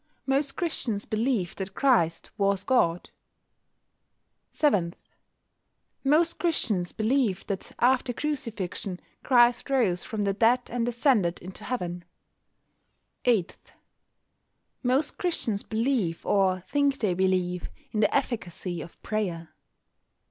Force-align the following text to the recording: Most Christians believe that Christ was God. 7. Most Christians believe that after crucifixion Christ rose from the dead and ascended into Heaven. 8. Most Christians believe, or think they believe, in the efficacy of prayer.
Most 0.25 0.53
Christians 0.57 1.05
believe 1.05 1.55
that 1.57 1.75
Christ 1.75 2.31
was 2.35 2.63
God. 2.63 3.11
7. 4.51 4.95
Most 6.03 6.39
Christians 6.39 6.91
believe 6.91 7.45
that 7.45 7.71
after 7.77 8.11
crucifixion 8.11 8.99
Christ 9.21 9.69
rose 9.69 10.01
from 10.03 10.23
the 10.23 10.33
dead 10.33 10.71
and 10.71 10.89
ascended 10.89 11.37
into 11.37 11.63
Heaven. 11.63 12.03
8. 13.25 13.55
Most 14.81 15.19
Christians 15.19 15.61
believe, 15.61 16.25
or 16.25 16.59
think 16.61 16.97
they 16.97 17.13
believe, 17.13 17.69
in 17.91 17.99
the 17.99 18.11
efficacy 18.11 18.81
of 18.81 18.99
prayer. 19.03 19.49